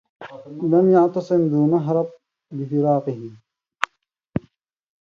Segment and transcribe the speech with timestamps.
[0.61, 2.11] لم يعتصم ذو مهرب
[2.51, 3.31] بفراقه